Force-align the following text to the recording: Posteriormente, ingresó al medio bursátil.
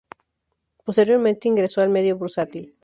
Posteriormente, 0.83 1.47
ingresó 1.47 1.81
al 1.81 1.89
medio 1.89 2.17
bursátil. 2.17 2.75